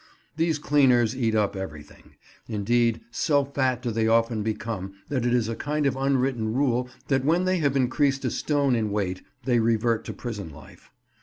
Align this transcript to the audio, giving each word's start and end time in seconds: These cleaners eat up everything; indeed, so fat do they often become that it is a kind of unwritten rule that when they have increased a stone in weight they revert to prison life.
These 0.35 0.57
cleaners 0.57 1.15
eat 1.15 1.35
up 1.35 1.55
everything; 1.55 2.15
indeed, 2.47 3.01
so 3.11 3.45
fat 3.45 3.83
do 3.83 3.91
they 3.91 4.07
often 4.07 4.41
become 4.41 4.93
that 5.09 5.27
it 5.27 5.31
is 5.35 5.47
a 5.47 5.55
kind 5.55 5.85
of 5.85 5.95
unwritten 5.95 6.55
rule 6.55 6.89
that 7.07 7.23
when 7.23 7.45
they 7.45 7.59
have 7.59 7.75
increased 7.75 8.25
a 8.25 8.31
stone 8.31 8.75
in 8.75 8.89
weight 8.89 9.21
they 9.45 9.59
revert 9.59 10.03
to 10.05 10.13
prison 10.13 10.49
life. 10.49 10.89